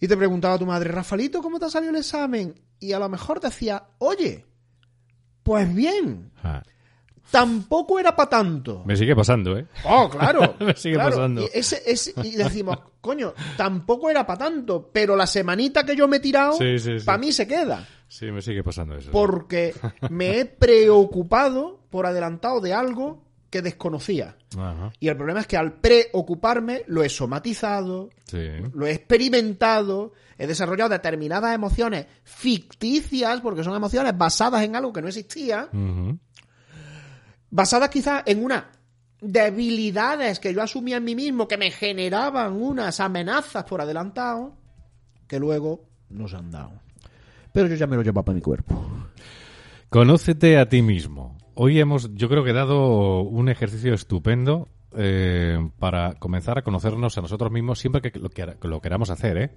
[0.00, 2.60] y te preguntaba tu madre, Rafalito, ¿cómo te ha salido el examen?
[2.80, 4.46] Y a lo mejor decía, oye,
[5.42, 6.31] pues bien,
[7.30, 8.82] tampoco era para tanto.
[8.84, 9.66] Me sigue pasando, ¿eh?
[9.84, 10.54] Oh, claro.
[10.60, 11.10] Me sigue claro.
[11.16, 11.42] pasando.
[11.42, 16.08] Y, ese- ese- y decimos, coño, tampoco era para tanto, pero la semanita que yo
[16.08, 17.04] me he tirado, Sí, sí, sí.
[17.06, 17.86] para mí se queda.
[18.08, 19.10] Sí, me sigue pasando eso.
[19.10, 19.74] Porque
[20.10, 24.36] me he preocupado por adelantado de algo que desconocía.
[24.56, 24.92] Ajá.
[24.98, 28.38] Y el problema es que al preocuparme lo he somatizado, Sí.
[28.72, 35.02] lo he experimentado, he desarrollado determinadas emociones ficticias, porque son emociones basadas en algo que
[35.02, 35.68] no existía.
[37.52, 38.64] Basadas quizás en unas
[39.20, 44.56] debilidades que yo asumía en mí mismo, que me generaban unas amenazas por adelantado,
[45.28, 46.72] que luego no se han dado.
[47.52, 48.74] Pero yo ya me lo llevo para mi cuerpo.
[49.90, 51.36] Conócete a ti mismo.
[51.54, 57.20] Hoy hemos, yo creo que dado un ejercicio estupendo eh, para comenzar a conocernos a
[57.20, 59.50] nosotros mismos siempre que lo, que lo queramos hacer, ¿eh?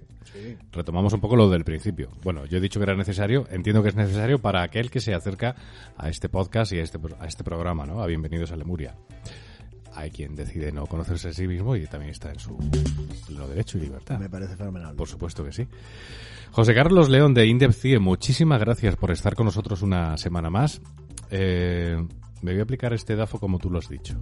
[0.72, 2.08] Retomamos un poco lo del principio.
[2.22, 5.14] Bueno, yo he dicho que era necesario, entiendo que es necesario para aquel que se
[5.14, 5.56] acerca
[5.96, 8.02] a este podcast y a este, a este programa, ¿no?
[8.02, 8.94] A Bienvenidos a Lemuria.
[9.94, 12.56] Hay quien decide no conocerse a sí mismo y también está en su
[13.26, 14.18] pleno derecho y libertad.
[14.18, 14.94] Me parece fenomenal.
[14.94, 15.66] Por supuesto que sí.
[16.50, 20.82] José Carlos León de Indepcie, muchísimas gracias por estar con nosotros una semana más.
[21.30, 21.96] Eh,
[22.42, 24.16] me voy a aplicar este DAFO como tú lo has dicho.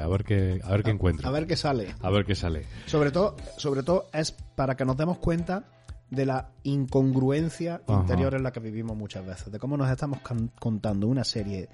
[0.00, 1.26] A ver qué, a ver qué encuentro.
[1.28, 1.94] A ver qué sale.
[2.00, 2.66] A ver qué sale.
[2.86, 5.64] Sobre todo, sobre todo es para que nos demos cuenta
[6.10, 8.00] de la incongruencia Ajá.
[8.00, 10.18] interior en la que vivimos muchas veces, de cómo nos estamos
[10.58, 11.68] contando una serie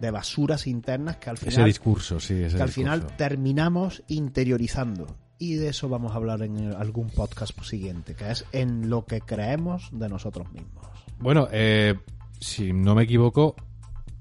[0.00, 2.72] de basuras internas que al Ese final, discurso, sí, ese que al discurso.
[3.00, 5.06] final terminamos interiorizando.
[5.38, 9.20] Y de eso vamos a hablar en algún podcast siguiente, que es en lo que
[9.20, 10.86] creemos de nosotros mismos.
[11.18, 11.94] Bueno, eh,
[12.40, 13.54] si no me equivoco,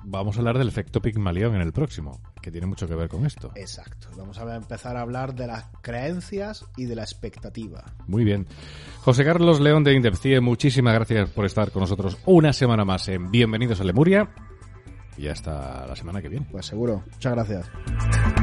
[0.03, 3.25] vamos a hablar del efecto Pigmalión en el próximo, que tiene mucho que ver con
[3.25, 3.51] esto.
[3.55, 4.09] Exacto.
[4.15, 7.85] Vamos a empezar a hablar de las creencias y de la expectativa.
[8.05, 8.45] Muy bien.
[8.99, 13.31] José Carlos León de Indepcie, muchísimas gracias por estar con nosotros una semana más en
[13.31, 14.29] Bienvenidos a Lemuria.
[15.17, 16.45] Y hasta la semana que viene.
[16.51, 17.03] Pues seguro.
[17.13, 18.42] Muchas gracias.